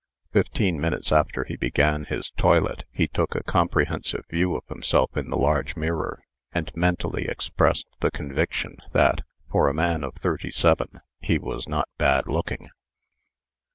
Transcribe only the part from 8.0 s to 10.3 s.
conviction that, for a man of